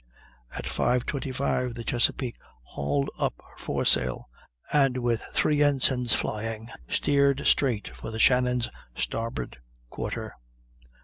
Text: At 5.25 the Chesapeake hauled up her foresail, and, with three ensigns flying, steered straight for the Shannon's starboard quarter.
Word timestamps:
At 0.55 0.63
5.25 0.65 1.75
the 1.75 1.83
Chesapeake 1.83 2.35
hauled 2.63 3.11
up 3.19 3.35
her 3.51 3.57
foresail, 3.59 4.29
and, 4.73 4.97
with 4.97 5.21
three 5.31 5.61
ensigns 5.61 6.15
flying, 6.15 6.69
steered 6.89 7.45
straight 7.45 7.89
for 7.89 8.09
the 8.09 8.17
Shannon's 8.17 8.71
starboard 8.95 9.59
quarter. 9.91 10.35